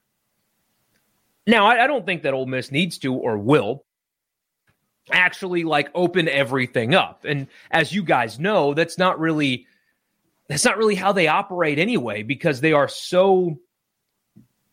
Now, 1.46 1.66
I, 1.66 1.84
I 1.84 1.86
don't 1.86 2.06
think 2.06 2.22
that 2.22 2.34
Ole 2.34 2.46
Miss 2.46 2.70
needs 2.70 2.98
to 2.98 3.14
or 3.14 3.38
will 3.38 3.84
actually 5.10 5.64
like 5.64 5.90
open 5.94 6.28
everything 6.28 6.94
up. 6.94 7.24
And 7.24 7.48
as 7.70 7.92
you 7.92 8.02
guys 8.02 8.38
know, 8.38 8.74
that's 8.74 8.98
not 8.98 9.18
really 9.18 9.66
that's 10.48 10.64
not 10.64 10.78
really 10.78 10.94
how 10.94 11.12
they 11.12 11.28
operate 11.28 11.78
anyway, 11.78 12.22
because 12.22 12.60
they 12.60 12.72
are 12.72 12.88
so, 12.88 13.58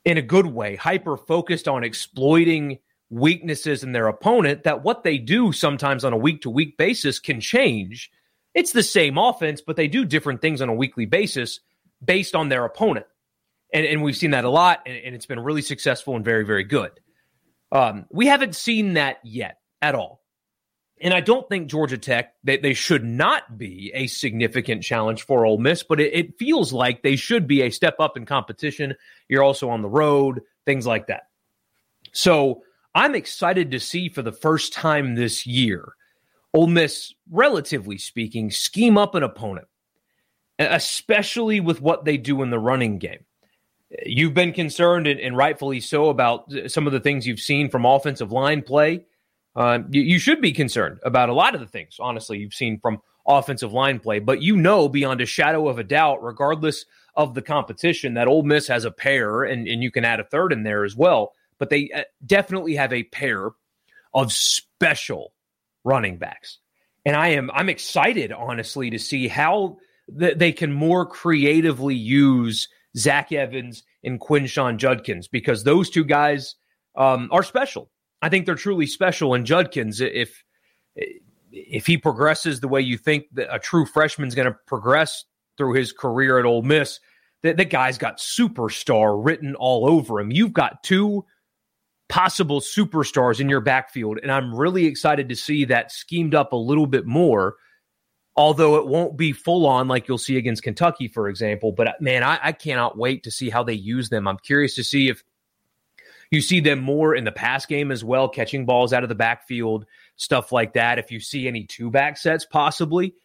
in 0.08 0.18
a 0.18 0.22
good 0.22 0.46
way, 0.46 0.78
hyper 0.78 1.18
focused 1.18 1.68
on 1.68 1.84
exploiting 1.84 2.80
weaknesses 3.10 3.84
in 3.84 3.92
their 3.92 4.08
opponent 4.08 4.64
that 4.64 4.82
what 4.82 5.04
they 5.04 5.18
do 5.18 5.52
sometimes 5.52 6.06
on 6.06 6.14
a 6.14 6.18
week 6.18 6.44
to 6.44 6.50
week 6.50 6.78
basis 6.78 7.20
can 7.20 7.42
change. 7.42 8.10
It's 8.54 8.72
the 8.72 8.84
same 8.84 9.18
offense, 9.18 9.60
but 9.60 9.76
they 9.76 9.90
do 9.90 10.06
different 10.06 10.42
things 10.42 10.62
on 10.62 10.70
a 10.70 10.74
weekly 10.74 11.06
basis 11.06 11.60
based 12.02 12.36
on 12.36 12.48
their 12.48 12.64
opponent. 12.64 13.06
And, 13.74 13.86
and 13.86 14.02
we've 14.02 14.16
seen 14.16 14.32
that 14.32 14.46
a 14.46 14.50
lot, 14.50 14.82
and, 14.86 14.96
and 14.96 15.14
it's 15.14 15.26
been 15.26 15.42
really 15.42 15.62
successful 15.62 16.16
and 16.16 16.24
very, 16.24 16.46
very 16.46 16.64
good. 16.64 16.92
Um, 17.74 18.06
we 18.10 18.28
haven't 18.28 18.56
seen 18.56 18.94
that 18.94 19.18
yet 19.26 19.60
at 19.82 19.94
all. 19.94 20.22
And 21.00 21.14
I 21.14 21.22
don't 21.22 21.48
think 21.48 21.70
Georgia 21.70 21.98
Tech 21.98 22.34
they, 22.44 22.58
they 22.58 22.74
should 22.74 23.04
not 23.04 23.58
be 23.58 23.92
a 23.94 24.08
significant 24.08 24.84
challenge 24.84 25.24
for 25.24 25.46
Ole 25.46 25.60
Miss, 25.60 25.84
but 25.84 26.00
it, 26.00 26.14
it 26.14 26.40
feels 26.40 26.74
like 26.74 27.04
they 27.04 27.16
should 27.16 27.48
be 27.48 27.62
a 27.62 27.70
step 27.70 28.00
up 28.00 28.18
in 28.18 28.26
competition. 28.26 28.96
You're 29.28 29.44
also 29.44 29.70
on 29.70 29.82
the 29.82 29.90
road, 29.90 30.42
things 30.66 30.88
like 30.88 31.08
that. 31.08 31.28
So 32.14 32.64
I'm 32.96 33.14
excited 33.14 33.72
to 33.72 33.80
see 33.80 34.10
for 34.10 34.24
the 34.24 34.32
first 34.32 34.74
time 34.74 35.16
this 35.16 35.46
year, 35.46 35.94
Ole 36.54 36.68
Miss, 36.68 37.14
relatively 37.30 38.00
speaking, 38.00 38.50
scheme 38.50 38.98
up 38.98 39.14
an 39.14 39.22
opponent, 39.22 39.68
especially 40.58 41.60
with 41.60 41.80
what 41.82 42.06
they 42.06 42.18
do 42.18 42.42
in 42.42 42.50
the 42.50 42.58
running 42.58 42.98
game. 42.98 43.26
You've 44.06 44.34
been 44.34 44.52
concerned, 44.52 45.06
and, 45.06 45.20
and 45.20 45.38
rightfully 45.38 45.80
so, 45.80 46.10
about 46.10 46.52
uh, 46.52 46.68
some 46.68 46.88
of 46.88 46.94
the 46.94 47.00
things 47.00 47.28
you've 47.28 47.40
seen 47.40 47.70
from 47.70 47.86
offensive 47.86 48.32
line 48.32 48.62
play. 48.64 49.06
Uh, 49.58 49.80
you, 49.90 50.02
you 50.02 50.20
should 50.20 50.42
be 50.42 50.54
concerned 50.54 51.00
about 51.04 51.30
a 51.30 51.34
lot 51.34 51.56
of 51.56 51.62
the 51.62 51.68
things, 51.68 51.98
honestly, 52.00 52.38
you've 52.38 52.54
seen 52.54 52.80
from 52.80 53.02
offensive 53.28 53.74
line 53.74 54.00
play. 54.00 54.20
But 54.20 54.42
you 54.42 54.56
know, 54.56 54.88
beyond 54.88 55.20
a 55.20 55.26
shadow 55.26 55.68
of 55.68 55.80
a 55.80 55.84
doubt, 55.84 56.24
regardless 56.24 56.86
of 57.16 57.34
the 57.34 57.42
competition, 57.42 58.14
that 58.14 58.28
Ole 58.28 58.44
Miss 58.44 58.68
has 58.68 58.86
a 58.86 58.92
pair, 58.92 59.44
and, 59.44 59.68
and 59.68 59.84
you 59.84 59.92
can 59.92 60.06
add 60.06 60.20
a 60.20 60.24
third 60.24 60.54
in 60.54 60.64
there 60.64 60.86
as 60.86 60.96
well 60.96 61.34
but 61.60 61.70
they 61.70 61.90
uh, 61.94 62.04
definitely 62.26 62.76
have 62.76 62.94
a 62.94 63.04
pair 63.04 63.52
of 64.14 64.32
special 64.32 65.34
running 65.84 66.18
backs. 66.18 66.60
And 67.06 67.16
I 67.16 67.30
am 67.30 67.50
I'm 67.54 67.70
excited 67.70 68.32
honestly 68.32 68.90
to 68.92 69.00
see 69.00 69.28
how 69.28 69.78
th- 70.18 70.38
they 70.38 70.52
can 70.52 70.74
more 70.74 71.06
creatively 71.06 71.96
use 71.96 72.68
Zach 72.98 73.32
Evans 73.32 73.84
and 74.04 74.20
Quinshon 74.20 74.78
Judkins 74.78 75.28
because 75.28 75.64
those 75.64 75.90
two 75.90 76.04
guys 76.04 76.56
um, 76.96 77.30
are 77.32 77.44
special. 77.44 77.90
I 78.22 78.30
think 78.30 78.46
they're 78.46 78.56
truly 78.56 78.88
special. 78.88 79.34
And 79.34 79.46
Judkins, 79.46 80.02
if 80.02 80.44
if 81.52 81.86
he 81.86 81.98
progresses 81.98 82.60
the 82.60 82.68
way 82.68 82.82
you 82.82 82.98
think 82.98 83.26
that 83.34 83.54
a 83.54 83.60
true 83.60 83.86
freshman's 83.86 84.36
going 84.36 84.48
to 84.48 84.58
progress 84.68 85.26
through 85.58 85.74
his 85.74 85.92
career 85.92 86.40
at 86.40 86.46
Ole 86.46 86.62
Miss, 86.62 87.00
that 87.44 87.58
the 87.58 87.66
guy's 87.66 87.98
got 87.98 88.18
superstar 88.18 89.24
written 89.24 89.56
all 89.56 89.90
over 89.90 90.20
him. 90.20 90.32
You've 90.32 90.54
got 90.54 90.84
two 90.84 91.26
possible 92.10 92.62
superstars 92.62 93.40
in 93.40 93.50
your 93.50 93.62
backfield. 93.62 94.20
And 94.22 94.32
I'm 94.32 94.56
really 94.56 94.86
excited 94.86 95.30
to 95.30 95.36
see 95.36 95.66
that 95.66 95.92
schemed 95.92 96.34
up 96.36 96.54
a 96.54 96.58
little 96.58 96.88
bit 96.88 97.06
more, 97.06 97.56
although 98.36 98.78
it 98.78 98.88
won't 98.88 99.18
be 99.18 99.34
full 99.34 99.66
on 99.66 99.88
like 99.88 100.08
you'll 100.08 100.18
see 100.18 100.38
against 100.38 100.64
Kentucky, 100.64 101.08
for 101.08 101.28
example. 101.28 101.72
But 101.72 101.88
uh, 101.88 101.94
man, 102.00 102.24
I, 102.24 102.40
I 102.42 102.52
cannot 102.54 102.98
wait 102.98 103.24
to 103.24 103.32
see 103.32 103.50
how 103.50 103.64
they 103.64 103.74
use 103.74 104.10
them. 104.10 104.28
I'm 104.28 104.38
curious 104.38 104.76
to 104.76 104.84
see 104.84 105.10
if 105.10 105.24
you 106.32 106.42
see 106.42 106.60
them 106.60 106.80
more 106.80 107.16
in 107.16 107.24
the 107.24 107.32
pass 107.32 107.66
game 107.66 107.92
as 107.92 108.04
well, 108.04 108.30
catching 108.30 108.66
balls 108.66 108.94
out 108.94 109.04
of 109.04 109.10
the 109.10 109.16
backfield, 109.16 109.86
stuff 110.16 110.52
like 110.52 110.74
that. 110.74 111.00
If 111.00 111.12
you 111.12 111.20
see 111.20 111.48
any 111.48 111.64
two 111.64 111.90
back 111.90 112.18
sets, 112.18 112.46
possibly. 112.46 113.16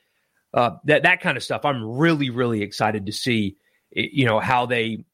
Uh, 0.55 0.77
that 0.85 1.05
that 1.05 1.21
kind 1.21 1.37
of 1.37 1.43
stuff. 1.43 1.65
I'm 1.65 1.83
really, 1.83 2.29
really 2.29 2.63
excited 2.63 3.07
to 3.07 3.13
see, 3.13 3.57
you 3.91 4.27
know, 4.27 4.39
how 4.39 4.67
they 4.67 5.05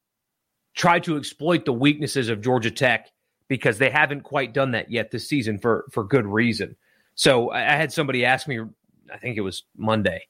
try 0.75 0.99
to 0.99 1.17
exploit 1.17 1.65
the 1.65 1.73
weaknesses 1.73 2.29
of 2.29 2.41
Georgia 2.41 2.71
Tech 2.71 3.09
because 3.47 3.77
they 3.77 3.89
haven't 3.89 4.21
quite 4.21 4.53
done 4.53 4.71
that 4.71 4.91
yet 4.91 5.11
this 5.11 5.27
season 5.27 5.57
for 5.57 5.85
for 5.91 6.03
good 6.03 6.25
reason. 6.25 6.75
So 7.15 7.51
I, 7.51 7.73
I 7.73 7.75
had 7.77 7.91
somebody 7.93 8.25
ask 8.25 8.47
me, 8.47 8.59
I 9.11 9.17
think 9.17 9.37
it 9.37 9.41
was 9.41 9.63
Monday, 9.77 10.27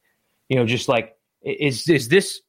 you 0.47 0.57
know, 0.57 0.65
just 0.65 0.87
like 0.87 1.15
is 1.41 1.89
is 1.89 2.07
this 2.07 2.41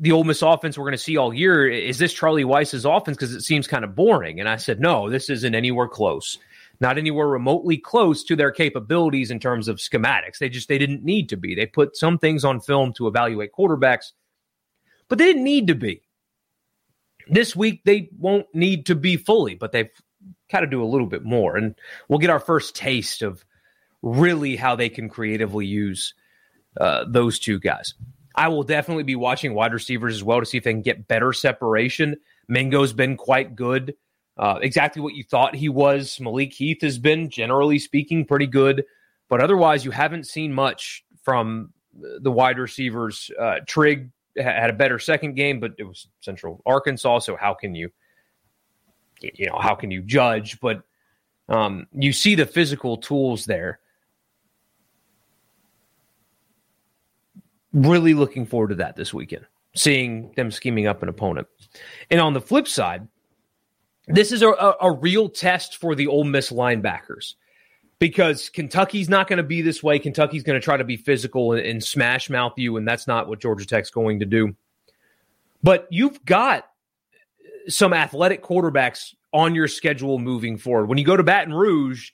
the 0.00 0.12
Ole 0.12 0.24
Miss 0.24 0.40
offense 0.40 0.78
we're 0.78 0.86
going 0.86 0.92
to 0.92 0.98
see 0.98 1.18
all 1.18 1.32
year? 1.32 1.68
Is 1.68 1.98
this 1.98 2.14
Charlie 2.14 2.44
Weis's 2.44 2.86
offense? 2.86 3.16
Because 3.16 3.34
it 3.34 3.42
seems 3.42 3.66
kind 3.66 3.84
of 3.84 3.94
boring. 3.94 4.40
And 4.40 4.48
I 4.48 4.56
said, 4.56 4.80
no, 4.80 5.10
this 5.10 5.28
isn't 5.28 5.54
anywhere 5.54 5.88
close. 5.88 6.38
Not 6.80 6.96
anywhere 6.96 7.28
remotely 7.28 7.76
close 7.76 8.24
to 8.24 8.34
their 8.34 8.50
capabilities 8.50 9.30
in 9.30 9.38
terms 9.38 9.68
of 9.68 9.76
schematics. 9.76 10.38
They 10.38 10.48
just 10.48 10.68
they 10.68 10.78
didn't 10.78 11.04
need 11.04 11.28
to 11.28 11.36
be. 11.36 11.54
They 11.54 11.66
put 11.66 11.96
some 11.96 12.16
things 12.16 12.42
on 12.42 12.60
film 12.60 12.94
to 12.94 13.06
evaluate 13.06 13.52
quarterbacks, 13.52 14.12
but 15.08 15.18
they 15.18 15.26
didn't 15.26 15.44
need 15.44 15.66
to 15.66 15.74
be. 15.74 16.00
This 17.28 17.54
week, 17.54 17.82
they 17.84 18.08
won't 18.18 18.46
need 18.54 18.86
to 18.86 18.94
be 18.94 19.18
fully, 19.18 19.54
but 19.54 19.72
they've 19.72 19.90
got 20.50 20.60
to 20.60 20.66
do 20.66 20.82
a 20.82 20.88
little 20.88 21.06
bit 21.06 21.22
more. 21.22 21.54
And 21.58 21.74
we'll 22.08 22.18
get 22.18 22.30
our 22.30 22.40
first 22.40 22.74
taste 22.74 23.20
of 23.20 23.44
really 24.00 24.56
how 24.56 24.74
they 24.74 24.88
can 24.88 25.10
creatively 25.10 25.66
use 25.66 26.14
uh, 26.80 27.04
those 27.06 27.38
two 27.38 27.60
guys. 27.60 27.92
I 28.40 28.48
will 28.48 28.62
definitely 28.62 29.02
be 29.02 29.16
watching 29.16 29.52
wide 29.52 29.74
receivers 29.74 30.14
as 30.14 30.24
well 30.24 30.40
to 30.40 30.46
see 30.46 30.56
if 30.56 30.64
they 30.64 30.72
can 30.72 30.80
get 30.80 31.06
better 31.06 31.30
separation. 31.30 32.16
Mingo's 32.48 32.94
been 32.94 33.18
quite 33.18 33.54
good. 33.54 33.94
Uh, 34.38 34.58
exactly 34.62 35.02
what 35.02 35.12
you 35.12 35.22
thought 35.22 35.54
he 35.54 35.68
was. 35.68 36.18
Malik 36.18 36.54
Heath 36.54 36.80
has 36.80 36.98
been, 36.98 37.28
generally 37.28 37.78
speaking, 37.78 38.24
pretty 38.24 38.46
good. 38.46 38.82
But 39.28 39.42
otherwise, 39.42 39.84
you 39.84 39.90
haven't 39.90 40.26
seen 40.26 40.54
much 40.54 41.04
from 41.22 41.74
the 41.92 42.32
wide 42.32 42.58
receivers. 42.58 43.30
Uh, 43.38 43.56
Trigg 43.66 44.08
had 44.38 44.70
a 44.70 44.72
better 44.72 44.98
second 44.98 45.34
game, 45.34 45.60
but 45.60 45.72
it 45.76 45.84
was 45.84 46.08
Central 46.20 46.62
Arkansas. 46.64 47.18
So 47.18 47.36
how 47.36 47.52
can 47.52 47.74
you, 47.74 47.90
you 49.20 49.48
know, 49.48 49.58
how 49.58 49.74
can 49.74 49.90
you 49.90 50.00
judge? 50.00 50.58
But 50.60 50.80
um, 51.50 51.88
you 51.92 52.14
see 52.14 52.36
the 52.36 52.46
physical 52.46 52.96
tools 52.96 53.44
there. 53.44 53.80
Really 57.72 58.14
looking 58.14 58.46
forward 58.46 58.68
to 58.68 58.74
that 58.76 58.96
this 58.96 59.14
weekend, 59.14 59.46
seeing 59.74 60.32
them 60.36 60.50
scheming 60.50 60.86
up 60.86 61.02
an 61.02 61.08
opponent. 61.08 61.46
And 62.10 62.20
on 62.20 62.32
the 62.32 62.40
flip 62.40 62.66
side, 62.66 63.06
this 64.08 64.32
is 64.32 64.42
a, 64.42 64.48
a, 64.80 64.90
real 64.90 65.28
test 65.28 65.76
for 65.76 65.94
the 65.94 66.08
Ole 66.08 66.24
Miss 66.24 66.50
linebackers 66.50 67.34
because 68.00 68.48
Kentucky's 68.48 69.08
not 69.08 69.28
going 69.28 69.36
to 69.36 69.44
be 69.44 69.62
this 69.62 69.82
way. 69.82 69.98
Kentucky's 69.98 70.42
going 70.42 70.58
to 70.58 70.64
try 70.64 70.76
to 70.76 70.84
be 70.84 70.96
physical 70.96 71.52
and, 71.52 71.64
and, 71.64 71.84
smash 71.84 72.28
mouth 72.28 72.54
you, 72.56 72.76
and 72.76 72.88
that's 72.88 73.06
not 73.06 73.28
what 73.28 73.40
Georgia 73.40 73.66
Tech's 73.66 73.90
going 73.90 74.18
to 74.18 74.26
do. 74.26 74.54
But 75.62 75.86
you've 75.90 76.24
got 76.24 76.66
some 77.68 77.92
athletic 77.92 78.42
quarterbacks 78.42 79.14
on 79.32 79.54
your 79.54 79.68
schedule 79.68 80.18
moving 80.18 80.56
forward. 80.56 80.86
When 80.86 80.98
you 80.98 81.04
go 81.04 81.16
to 81.16 81.22
Baton 81.22 81.54
Rouge, 81.54 82.10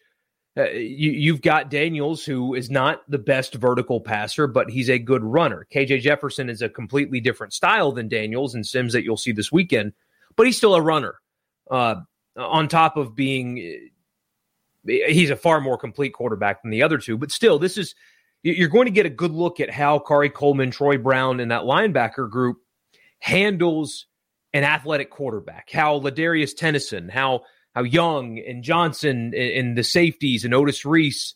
uh, 0.56 0.70
you, 0.70 1.32
have 1.32 1.42
got 1.42 1.70
Daniels, 1.70 2.24
who 2.24 2.54
is 2.54 2.70
not 2.70 3.02
the 3.10 3.18
best 3.18 3.54
vertical 3.54 4.00
passer, 4.00 4.46
but 4.46 4.70
he's 4.70 4.88
a 4.88 4.98
good 4.98 5.22
runner. 5.22 5.66
KJ 5.72 6.00
Jefferson 6.00 6.48
is 6.48 6.62
a 6.62 6.68
completely 6.68 7.20
different 7.20 7.52
style 7.52 7.92
than 7.92 8.08
Daniels 8.08 8.54
and 8.54 8.66
Sims 8.66 8.92
that 8.94 9.04
you'll 9.04 9.18
see 9.18 9.32
this 9.32 9.52
weekend, 9.52 9.92
but 10.34 10.46
he's 10.46 10.56
still 10.56 10.74
a 10.74 10.80
runner. 10.80 11.16
Uh, 11.70 11.96
on 12.36 12.68
top 12.68 12.96
of 12.96 13.14
being 13.14 13.90
he's 14.86 15.30
a 15.30 15.36
far 15.36 15.60
more 15.60 15.76
complete 15.76 16.10
quarterback 16.10 16.62
than 16.62 16.70
the 16.70 16.82
other 16.82 16.98
two. 16.98 17.18
But 17.18 17.32
still, 17.32 17.58
this 17.58 17.76
is 17.76 17.94
you're 18.42 18.68
going 18.68 18.86
to 18.86 18.92
get 18.92 19.06
a 19.06 19.10
good 19.10 19.32
look 19.32 19.58
at 19.60 19.70
how 19.70 19.98
Khari 19.98 20.32
Coleman, 20.32 20.70
Troy 20.70 20.98
Brown, 20.98 21.40
and 21.40 21.50
that 21.50 21.62
linebacker 21.62 22.30
group 22.30 22.58
handles 23.18 24.06
an 24.52 24.62
athletic 24.62 25.10
quarterback. 25.10 25.70
How 25.70 25.98
Ladarius 25.98 26.54
Tennison, 26.54 27.10
how 27.10 27.42
how 27.76 27.82
Young 27.82 28.38
and 28.38 28.64
Johnson 28.64 29.34
and 29.34 29.76
the 29.76 29.84
safeties 29.84 30.46
and 30.46 30.54
Otis 30.54 30.86
Reese, 30.86 31.34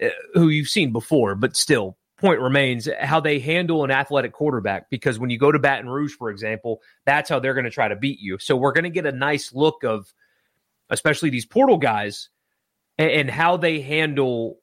uh, 0.00 0.08
who 0.34 0.48
you've 0.48 0.68
seen 0.68 0.92
before, 0.92 1.34
but 1.34 1.56
still, 1.56 1.96
point 2.18 2.38
remains 2.38 2.86
how 3.00 3.18
they 3.18 3.38
handle 3.38 3.82
an 3.82 3.90
athletic 3.90 4.34
quarterback. 4.34 4.90
Because 4.90 5.18
when 5.18 5.30
you 5.30 5.38
go 5.38 5.50
to 5.50 5.58
Baton 5.58 5.88
Rouge, 5.88 6.12
for 6.12 6.28
example, 6.28 6.82
that's 7.06 7.30
how 7.30 7.40
they're 7.40 7.54
going 7.54 7.64
to 7.64 7.70
try 7.70 7.88
to 7.88 7.96
beat 7.96 8.20
you. 8.20 8.36
So 8.38 8.56
we're 8.56 8.72
going 8.72 8.84
to 8.84 8.90
get 8.90 9.06
a 9.06 9.12
nice 9.12 9.54
look 9.54 9.82
of, 9.82 10.12
especially 10.90 11.30
these 11.30 11.46
portal 11.46 11.78
guys 11.78 12.28
and, 12.98 13.30
how 13.30 13.56
they 13.56 13.80
handle 13.80 14.58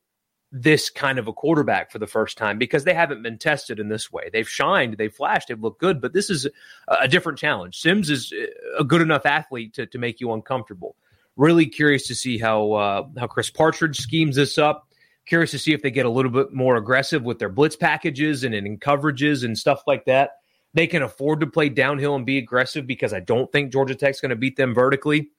this 0.51 0.91
kind 0.91 1.17
of 1.17 1.27
a 1.27 1.33
quarterback 1.33 1.91
for 1.91 1.97
the 1.97 2.05
first 2.05 2.37
time 2.37 2.59
because 2.59 2.83
they 2.83 2.93
haven't 2.93 3.23
been 3.23 3.39
tested 3.39 3.79
in 3.79 3.89
this 3.89 4.11
way. 4.11 4.29
They've 4.31 4.47
shined, 4.47 4.97
they've 4.97 5.13
flashed, 5.13 5.47
they've 5.47 5.59
looked 5.59 5.81
good, 5.81 5.99
but 5.99 6.13
this 6.13 6.29
is 6.29 6.47
a 6.87 7.07
different 7.07 7.39
challenge. 7.39 7.79
Sims 7.79 8.11
is 8.11 8.31
a 8.77 8.83
good 8.83 9.01
enough 9.01 9.25
athlete 9.25 9.73
to, 9.73 9.87
to 9.87 9.97
make 9.97 10.21
you 10.21 10.31
uncomfortable. 10.31 10.95
Really 11.37 11.67
curious 11.67 12.07
to 12.07 12.15
see 12.15 12.37
how 12.37 12.71
uh, 12.73 13.07
how 13.17 13.27
Chris 13.27 13.49
Partridge 13.49 13.97
schemes 13.97 14.35
this 14.35 14.57
up. 14.57 14.87
Curious 15.27 15.51
to 15.51 15.59
see 15.59 15.73
if 15.73 15.81
they 15.81 15.91
get 15.91 16.05
a 16.05 16.09
little 16.09 16.31
bit 16.31 16.51
more 16.53 16.77
aggressive 16.77 17.23
with 17.23 17.37
their 17.37 17.49
blitz 17.49 17.75
packages 17.75 18.43
and 18.43 18.55
in 18.55 18.77
coverages 18.79 19.45
and 19.45 19.57
stuff 19.57 19.83
like 19.85 20.05
that. 20.05 20.31
They 20.73 20.87
can 20.87 21.03
afford 21.03 21.41
to 21.41 21.47
play 21.47 21.69
downhill 21.69 22.15
and 22.15 22.25
be 22.25 22.37
aggressive 22.37 22.87
because 22.87 23.13
I 23.13 23.19
don't 23.19 23.51
think 23.51 23.71
Georgia 23.71 23.95
Tech's 23.95 24.19
going 24.19 24.29
to 24.31 24.35
beat 24.35 24.57
them 24.57 24.73
vertically. 24.73 25.29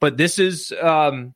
But 0.00 0.16
this 0.16 0.38
is 0.38 0.72
um, 0.82 1.34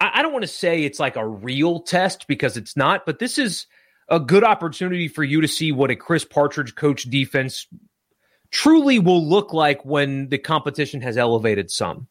I, 0.00 0.10
I 0.14 0.22
don't 0.22 0.32
want 0.32 0.42
to 0.42 0.48
say 0.48 0.84
it's 0.84 1.00
like 1.00 1.16
a 1.16 1.26
real 1.26 1.80
test 1.80 2.26
because 2.28 2.56
it's 2.56 2.76
not, 2.76 3.06
but 3.06 3.18
this 3.18 3.38
is 3.38 3.66
a 4.08 4.20
good 4.20 4.44
opportunity 4.44 5.08
for 5.08 5.24
you 5.24 5.40
to 5.40 5.48
see 5.48 5.72
what 5.72 5.90
a 5.90 5.96
Chris 5.96 6.24
Partridge 6.24 6.74
coach 6.74 7.04
defense 7.04 7.66
truly 8.50 8.98
will 8.98 9.26
look 9.26 9.52
like 9.52 9.84
when 9.84 10.28
the 10.28 10.38
competition 10.38 11.00
has 11.00 11.16
elevated 11.16 11.70
some 11.70 12.06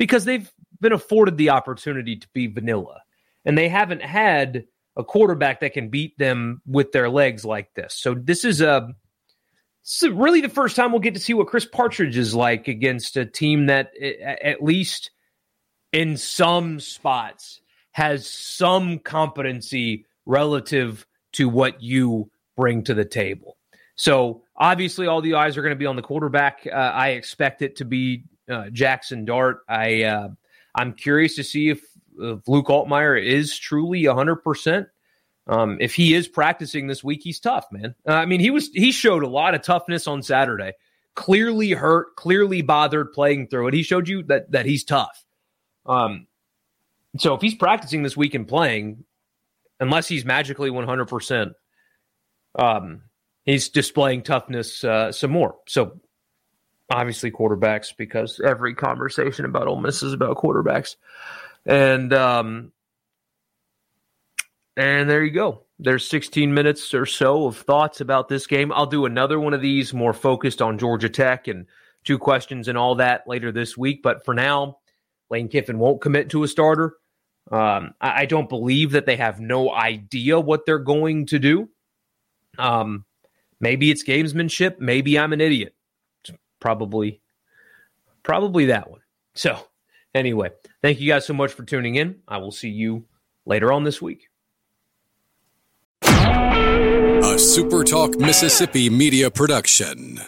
because 0.00 0.24
they've 0.24 0.50
been 0.80 0.94
afforded 0.94 1.36
the 1.36 1.50
opportunity 1.50 2.16
to 2.16 2.26
be 2.32 2.46
vanilla 2.46 3.02
and 3.44 3.56
they 3.56 3.68
haven't 3.68 4.02
had 4.02 4.64
a 4.96 5.04
quarterback 5.04 5.60
that 5.60 5.74
can 5.74 5.90
beat 5.90 6.16
them 6.16 6.62
with 6.66 6.90
their 6.90 7.10
legs 7.10 7.44
like 7.44 7.74
this. 7.74 7.94
So 7.94 8.14
this 8.14 8.46
is 8.46 8.62
a 8.62 8.88
this 9.84 10.02
is 10.02 10.10
really 10.10 10.40
the 10.40 10.48
first 10.48 10.74
time 10.74 10.90
we'll 10.90 11.00
get 11.00 11.14
to 11.14 11.20
see 11.20 11.34
what 11.34 11.48
Chris 11.48 11.66
Partridge 11.66 12.16
is 12.16 12.34
like 12.34 12.66
against 12.66 13.18
a 13.18 13.26
team 13.26 13.66
that 13.66 13.92
at 13.98 14.62
least 14.62 15.10
in 15.92 16.16
some 16.16 16.80
spots 16.80 17.60
has 17.92 18.26
some 18.26 19.00
competency 19.00 20.06
relative 20.24 21.06
to 21.32 21.46
what 21.46 21.82
you 21.82 22.30
bring 22.56 22.84
to 22.84 22.94
the 22.94 23.04
table. 23.04 23.58
So 23.96 24.44
obviously, 24.56 25.06
all 25.06 25.20
the 25.20 25.34
eyes 25.34 25.58
are 25.58 25.62
going 25.62 25.74
to 25.74 25.78
be 25.78 25.86
on 25.86 25.96
the 25.96 26.02
quarterback. 26.02 26.66
Uh, 26.66 26.74
I 26.74 27.10
expect 27.10 27.60
it 27.60 27.76
to 27.76 27.84
be 27.84 28.24
uh, 28.50 28.70
Jackson 28.70 29.24
Dart. 29.24 29.60
I 29.68 30.02
uh, 30.04 30.28
I'm 30.74 30.92
curious 30.92 31.36
to 31.36 31.44
see 31.44 31.70
if, 31.70 31.82
if 32.18 32.46
Luke 32.48 32.66
Altmyer 32.66 33.22
is 33.22 33.58
truly 33.58 34.06
100. 34.06 34.32
Um, 34.32 34.38
percent 34.42 34.88
If 35.80 35.94
he 35.94 36.14
is 36.14 36.28
practicing 36.28 36.86
this 36.86 37.02
week, 37.02 37.20
he's 37.22 37.40
tough, 37.40 37.66
man. 37.72 37.94
Uh, 38.06 38.12
I 38.12 38.26
mean, 38.26 38.40
he 38.40 38.50
was 38.50 38.68
he 38.68 38.92
showed 38.92 39.22
a 39.22 39.28
lot 39.28 39.54
of 39.54 39.62
toughness 39.62 40.06
on 40.06 40.22
Saturday. 40.22 40.72
Clearly 41.14 41.72
hurt, 41.72 42.16
clearly 42.16 42.62
bothered 42.62 43.12
playing 43.12 43.48
through 43.48 43.68
it. 43.68 43.74
He 43.74 43.82
showed 43.82 44.08
you 44.08 44.22
that 44.24 44.50
that 44.52 44.66
he's 44.66 44.84
tough. 44.84 45.24
Um, 45.86 46.26
so 47.18 47.34
if 47.34 47.40
he's 47.40 47.54
practicing 47.54 48.02
this 48.02 48.16
week 48.16 48.34
and 48.34 48.46
playing, 48.46 49.04
unless 49.80 50.06
he's 50.06 50.24
magically 50.24 50.70
100%, 50.70 51.54
um, 52.56 53.02
he's 53.44 53.68
displaying 53.68 54.22
toughness 54.22 54.84
uh, 54.84 55.10
some 55.10 55.30
more. 55.32 55.56
So 55.66 56.00
obviously 56.90 57.30
quarterbacks 57.30 57.96
because 57.96 58.40
every 58.40 58.74
conversation 58.74 59.44
about 59.44 59.68
Ole 59.68 59.80
Miss 59.80 60.02
is 60.02 60.12
about 60.12 60.36
quarterbacks. 60.36 60.96
And 61.64 62.12
um, 62.12 62.72
and 64.76 65.08
there 65.08 65.22
you 65.22 65.30
go. 65.30 65.62
There's 65.78 66.08
16 66.08 66.52
minutes 66.52 66.92
or 66.94 67.06
so 67.06 67.46
of 67.46 67.56
thoughts 67.58 68.00
about 68.00 68.28
this 68.28 68.46
game. 68.46 68.72
I'll 68.72 68.86
do 68.86 69.06
another 69.06 69.40
one 69.40 69.54
of 69.54 69.62
these 69.62 69.94
more 69.94 70.12
focused 70.12 70.60
on 70.60 70.78
Georgia 70.78 71.08
Tech 71.08 71.48
and 71.48 71.66
two 72.04 72.18
questions 72.18 72.68
and 72.68 72.76
all 72.76 72.96
that 72.96 73.26
later 73.26 73.52
this 73.52 73.76
week. 73.76 74.02
But 74.02 74.24
for 74.24 74.34
now, 74.34 74.78
Lane 75.30 75.48
Kiffin 75.48 75.78
won't 75.78 76.00
commit 76.00 76.30
to 76.30 76.42
a 76.42 76.48
starter. 76.48 76.94
Um, 77.50 77.94
I, 78.00 78.22
I, 78.22 78.26
don't 78.26 78.48
believe 78.48 78.92
that 78.92 79.06
they 79.06 79.16
have 79.16 79.40
no 79.40 79.72
idea 79.72 80.38
what 80.38 80.66
they're 80.66 80.78
going 80.78 81.26
to 81.26 81.38
do. 81.38 81.68
Um, 82.58 83.04
maybe 83.60 83.90
it's 83.90 84.04
gamesmanship. 84.04 84.78
Maybe 84.78 85.18
I'm 85.18 85.32
an 85.32 85.40
idiot. 85.40 85.74
Probably, 86.60 87.20
probably 88.22 88.66
that 88.66 88.90
one. 88.90 89.00
So, 89.34 89.58
anyway, 90.14 90.50
thank 90.82 91.00
you 91.00 91.08
guys 91.08 91.26
so 91.26 91.34
much 91.34 91.52
for 91.52 91.64
tuning 91.64 91.96
in. 91.96 92.20
I 92.28 92.38
will 92.38 92.52
see 92.52 92.68
you 92.68 93.06
later 93.46 93.72
on 93.72 93.84
this 93.84 94.00
week. 94.00 94.28
A 96.02 97.34
SuperTalk 97.36 98.18
Mississippi 98.18 98.90
media 98.90 99.30
production. 99.30 100.20